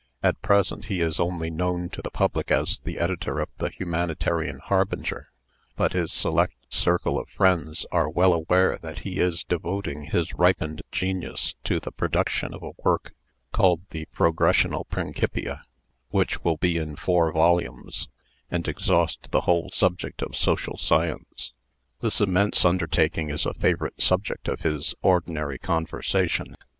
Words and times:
At 0.23 0.41
present 0.41 0.85
he 0.85 0.99
is 0.99 1.19
only 1.19 1.51
known 1.51 1.87
to 1.89 2.01
the 2.01 2.09
public 2.09 2.49
as 2.49 2.79
the 2.79 2.97
editor 2.97 3.37
of 3.39 3.49
the 3.59 3.69
'Humanitarian 3.69 4.57
Harbinger;' 4.57 5.27
but 5.75 5.91
his 5.93 6.11
select 6.11 6.55
circle 6.73 7.19
of 7.19 7.29
friends 7.29 7.85
are 7.91 8.09
well 8.09 8.33
aware 8.33 8.79
that 8.81 9.01
he 9.01 9.19
is 9.19 9.43
devoting 9.43 10.05
his 10.05 10.33
ripened 10.33 10.81
genius 10.91 11.53
to 11.65 11.79
the 11.79 11.91
production 11.91 12.51
of 12.51 12.63
a 12.63 12.71
work 12.83 13.13
called 13.51 13.81
the 13.91 14.07
'Progressional 14.07 14.89
Principia,' 14.89 15.61
which 16.09 16.43
will 16.43 16.57
be 16.57 16.77
in 16.77 16.95
four 16.95 17.31
volumes, 17.31 18.09
and 18.49 18.67
exhaust 18.67 19.29
the 19.29 19.41
whole 19.41 19.69
subject 19.69 20.23
of 20.23 20.35
social 20.35 20.77
science. 20.79 21.53
This 21.99 22.19
immense 22.19 22.65
undertaking 22.65 23.29
is 23.29 23.45
a 23.45 23.53
favorite 23.53 24.01
subject 24.01 24.47
of 24.47 24.61
his 24.61 24.95
ordinary 25.03 25.59
conversation. 25.59 26.55